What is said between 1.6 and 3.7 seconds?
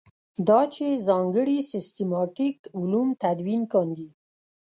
سیسټماټیک علوم تدوین